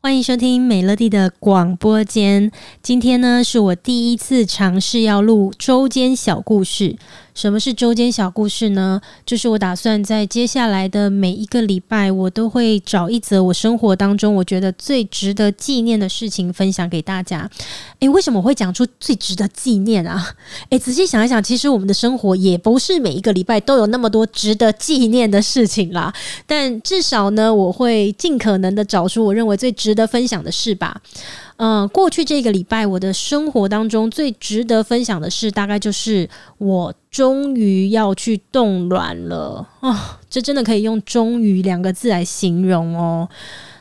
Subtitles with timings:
[0.00, 2.50] 欢迎收听美乐蒂的广播间。
[2.82, 6.96] 今天呢，是我第一次尝试要录周间小故事。
[7.34, 9.00] 什么是周间小故事呢？
[9.24, 17.48] 就是我打算在接下来的每一个礼拜，我都会找一则我生活当中我觉得最值得纪念的事情分享给大家。
[18.00, 20.34] 诶，为什么我会讲出最值得纪念啊？
[20.68, 26.12] 诶，仔细想一想，其实我们的生活也不是每一个礼拜都有那么多值得纪念的事情啦。
[26.46, 31.00] 但至少呢，我会尽可能的找出我认为最值得分享的事吧。
[31.64, 39.96] 嗯，过去这个礼拜，我的生活当中最值得分享的事，大概就是我终于要去冻卵了啊、哦！
[40.28, 43.28] 这真的可以用“终于”两个字来形容哦。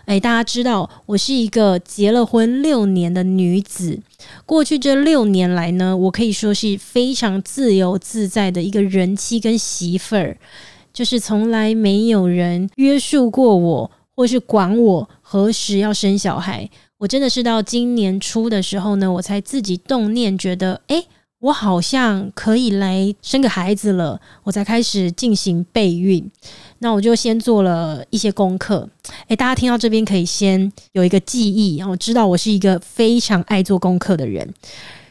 [0.06, 4.00] 诶，大家知道，我是一个结了婚六年的女子。
[4.46, 10.38] 过去这六年来呢，我可以说是非常自由自在的一个人妻跟媳妇儿，
[10.94, 16.70] 就是从来没有人约束过我，或是管我何时要生小孩。
[17.02, 21.08] 我真的是到今年初的时候呢，我才自己动念，觉得诶，
[21.40, 26.30] 我好像可以来生个孩子了，我才开始进行备孕。
[26.78, 28.88] 那我就先做了一些功课。
[29.30, 34.54] 诶，大家听到这边可以先有一个记忆，然后知道我是一个非常爱做功课的人。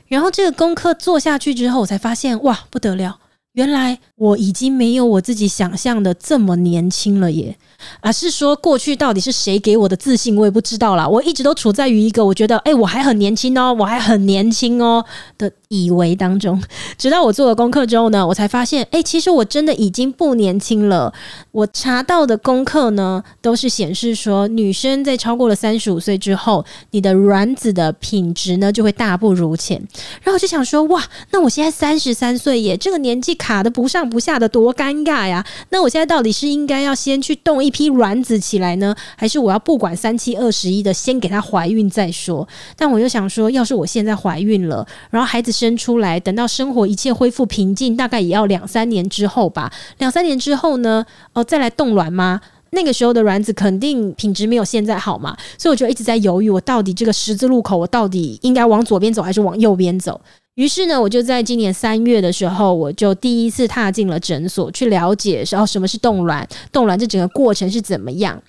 [0.07, 3.19] 然后这个功课做下去之后，我才发现哇，不得了，
[3.53, 7.57] 原来我已经没有我自己想象的这么年轻了耶。
[8.01, 11.09] 而是说，过去到底是谁给我的自信，我也不知道啦。
[11.09, 15.05] 我一直都处在于一个我觉得，哎，我还很年轻哦，我还很年轻哦
[15.39, 16.61] 的以为当中。
[16.99, 21.13] 直到我做了功课之后呢，我才发现，哎，其实我真的已经不年轻了。
[21.53, 29.81] 我查到的功课呢，都是显示说，女生在超过了三十五岁之后，你的卵子的品质呢，就会大不如前。
[30.23, 35.47] 然后我就想说，哇，那我现在三十三岁耶，这个年纪卡得不上不下的，多尴尬呀！
[35.71, 42.47] 那我现在到底是应该要先去动一批卵子起来呢，还是我要不管三七二十一的先给她怀孕再说？
[42.77, 49.71] 但我又想说，要是我现在怀孕了，然后孩子生出来，等到生活一切恢复平静，大概也要两三年之后吧。
[49.99, 51.05] 两三年之后呢，
[51.35, 52.41] 哦，再来冻卵吗？
[52.71, 60.21] 那个时候的卵子肯定品质没有现在好嘛，所以我就一直在犹豫，我到底这个十字路口，我到底应该往左边走还是往右边走？
[60.55, 68.41] 于是呢，我就在今年三月的时候，我就第一次踏进了诊所，去了解然后什么是冻卵，冻卵这整个过程是怎么样。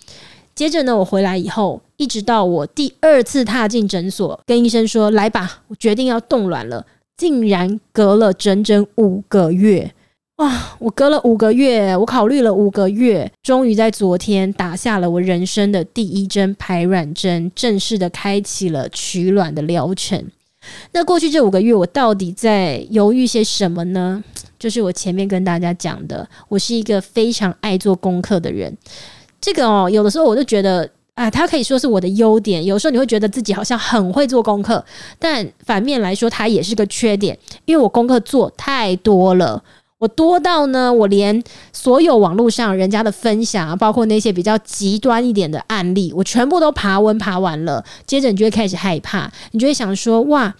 [0.53, 6.85] 接着呢，我回来以后，一直到我第二次踏进诊所，跟医生说：“来吧，我决定要冻卵了。”
[7.21, 9.93] 竟然隔了整整五个月，
[10.37, 10.75] 哇！
[10.79, 20.31] 我隔了五个月，我考虑了五个月，终于在昨天打下了我人生的第一针排卵针，正式的开启了取卵的疗程。
[20.93, 24.23] 那过去这五个月，我到底在犹豫些什么呢？
[24.57, 28.75] 就是我前面跟大家讲的，我是一个非常爱做功课的人。
[29.39, 32.63] 这个哦，有的时候我就觉得啊，它可以说是我的优点。
[32.63, 34.83] 有时候你会觉得自己好像很会做功课，
[35.19, 39.63] 但反面来说，它也是个缺点，因为我功课做太多了。
[39.99, 47.85] 我多到呢，我连所有网络上人家的分享，包括那些比较极端一点的案例，我全部都爬文爬完了。
[48.07, 50.55] 接着你就会开始害怕，你就会想说：哇！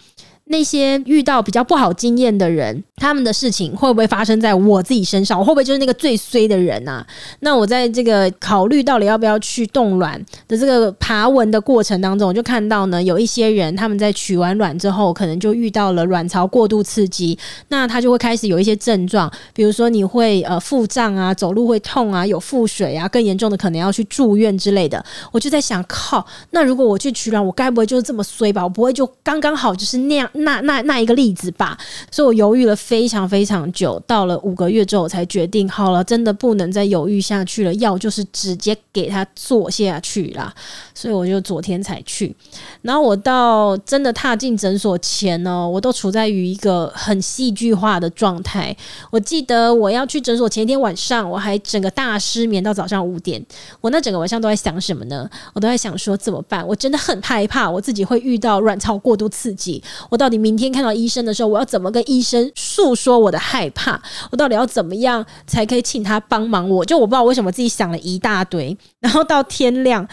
[0.51, 5.39] 那些遇到比较不好经验的人，他们的事情会不会发生在我自己身上？
[5.39, 7.05] 我会不会就是那个最衰的人啊？
[7.39, 17.37] 那我在这个考虑到底要不要去冻卵的这个爬文的过程当中，我就看到呢，有一些人他们在取完卵之后，可能就遇到了卵巢过度刺激，
[17.69, 25.03] 那他就会开始有一些症状，比如说你会呃腹胀啊，走路会痛啊，有腹水啊，更严重的可能要去住院之类的。
[25.31, 28.61] 我就在想，靠，那如果我去取卵，我该不会就是这么衰吧？
[28.63, 30.29] 我不会就刚刚好就是那样。
[30.41, 31.77] 那那那一个例子吧，
[32.11, 40.53] 所以我犹豫了非常非常久，到了五个月之后才决定，好了，真的不能再犹豫下去了，要就是直接给他做下去啦。
[40.93, 42.35] 所以我就昨天才去，
[42.81, 48.75] 然后我到真的踏进诊所前呢，我都处在于一个很戏剧化的状态。
[49.11, 53.43] 我记得我要去诊所前一天晚上，我还整个大失眠到早上五点。
[53.79, 55.29] 我那整个晚上都在想什么呢？
[55.53, 56.67] 我都在想说怎么办？
[56.67, 60.30] 我真的很害怕我自己会遇到卵巢过度刺激，我到。
[60.31, 64.01] 你明天看到医生的时候，我要怎么跟医生诉说我的害怕？
[64.31, 66.85] 我到底要怎么样才可以请他帮忙我？
[66.85, 70.07] 就我不知道为什么自己想了一大堆，然后到天亮，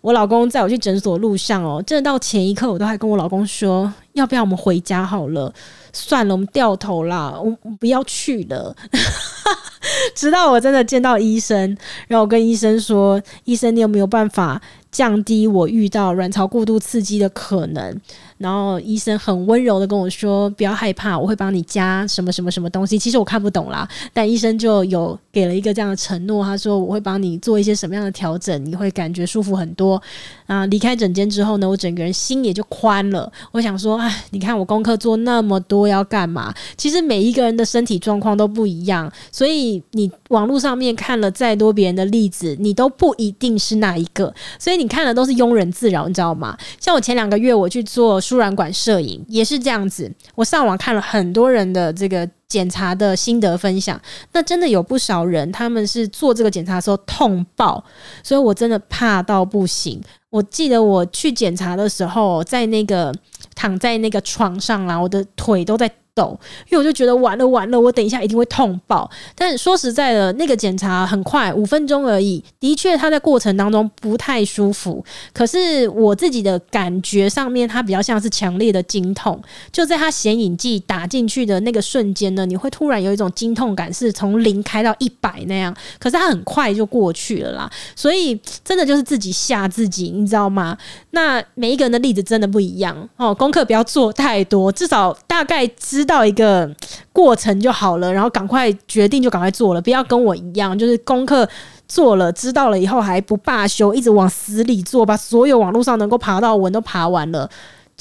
[0.00, 5.52] 我老公载我去诊所路上哦，真的到前一刻我都还跟我老公说，要不要我们回家好了？
[5.92, 8.74] 算了，我们掉头啦，我不要去了。
[10.14, 11.76] 直到我真的见到医生，
[12.08, 14.60] 然后我跟医生说：“医生，你有没有办法
[14.90, 18.00] 降低我遇到卵巢过度刺激的可能？”
[18.42, 30.02] 然后医生很温柔的跟我说：“不要害怕，我会帮你加什么什么什么东西。”其实我看不懂啦，但医生就有给了一个这样的承诺，他说：“我会帮你做一些什么样的调整，你会感觉舒服很多。”
[30.46, 33.30] 啊，离开诊间之后呢，我整个人心也就宽了。
[33.52, 36.52] 我想说，哎，你看我功课做那么多，要干嘛？
[36.76, 44.34] 其实每一个人的身体状况都不一样，所以你网络上面看了再多别人的例子，你都不一定是那一个。
[44.58, 46.56] 所以你看的都是庸人自扰，你知道吗？
[46.80, 50.10] 像我前两个月我去做输卵管摄影，也是这样子。
[50.34, 54.00] 我上网看了很多人的这个检查的心得分享，
[54.32, 57.84] 那真的有不少人他们是做这个检查的时候痛爆，
[58.22, 60.00] 所以我真的怕到不行。
[60.30, 63.14] 我记得我去检查的时候，在那个
[63.54, 66.38] 躺在那个床上啦，我的腿都在抖，
[66.70, 69.10] 因为我就觉得完了完了，我等一下一定会痛爆。
[69.34, 72.42] 但说实在的，那个检查很快，五分钟而已。
[72.60, 75.02] 的确，它在过程当中不太舒服。
[75.32, 79.40] 可是我自己的感觉上面，它比较像是强烈的经痛。
[79.70, 85.74] 就在它显影剂打进去的那个瞬间呢，你会突然有一种经痛感，是从零开到一百那样。
[85.98, 87.70] 可是它很快就过去了啦。
[87.96, 90.76] 所以真的就是自己吓自己，你知道吗？
[91.12, 93.34] 那每一个人的例子真的不一样哦。
[93.34, 96.02] 功课不要做太多，至少大概知。
[96.04, 96.68] 道一个
[97.10, 101.48] 过程就好了，然后赶快决定就赶快做了，不要跟我一样，就是功课
[101.88, 107.48] 做了，知道了以后还不罢休，一直往死里做，把所有网络上能够爬到的文都爬完了，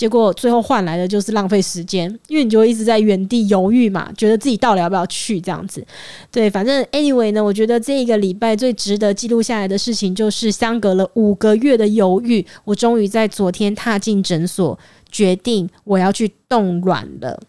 [0.01, 5.86] 结果最后换来的就是浪费时间，因为你就会一直在原地犹豫嘛，觉得自己到底要不要去这样子。
[6.31, 14.80] 对，反正 anyway 呢，我觉得这一个礼拜最值得记录下来的事情，就是相隔了五个月的犹豫，我终于在昨天踏进诊所，
[15.12, 17.39] 决定我要去冻卵了。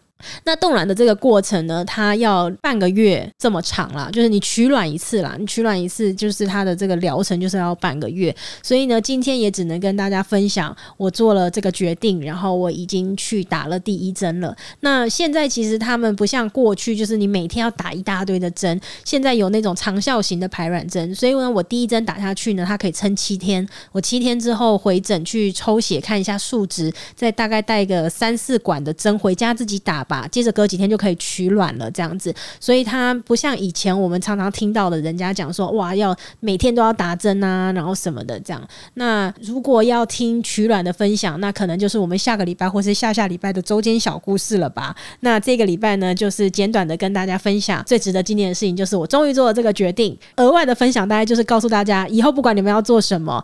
[0.45, 14.55] 那冻卵的这个过程呢，它要半个月这么长啦，就是你取卵一次啦，你取卵一次就是它的这个疗程就是要半个月，所以呢，今天也只能跟大家分享我做了这个决定，然后我已经去打了第一针了。
[14.81, 30.12] 那现在其实他们不像过去，就是你每天要打一大堆的针，现在有那种长效型的排卵针，所以呢，我第一针打下去呢，它可以撑七天，我七天之后回诊去抽血看一下数值，再大概带个三四管的针回家自己打吧。
[30.31, 38.61] 接着隔几天就可以取卵了，这样子，所以它不像以前我们常常听到的人家讲说，哇，要每天都要打针啊，然后什么的这样。
[38.95, 44.95] 那如果要听取卵的分享，那可能就是我们下个礼拜或是下下礼拜的周间小故事了吧。
[45.21, 50.17] 那这个礼拜呢，就是简短的跟大家分享最值得纪念的事情，就是我终于做了这个决定。
[50.37, 53.43] 额外的分享大概就是告诉大家，以后不管你们要做什么。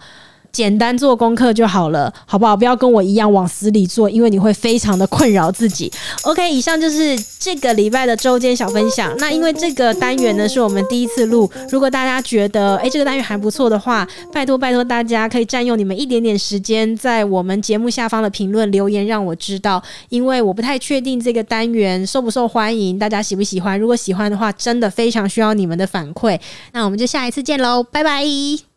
[0.52, 2.56] 简单做功课就好了，好不好？
[2.56, 5.92] 不要跟我一样往死里做，因为你会非常的困扰自己。
[6.24, 9.16] OK，以上就是这个礼拜的周间小分享。
[9.18, 23.80] 那因为这个单元呢是我们第一次录，如果大家觉得诶这个单元还不错的话，拜托拜托大家可以占用你们一点点时间，在我们节目下方的评论留言让我知道，因为我不太确定这个单元受不受欢迎，大家喜不喜欢？
[23.80, 26.40] 如果喜欢的话，真的非常需要你们的反馈。
[26.74, 28.69] 那我们就下一次见喽，拜拜。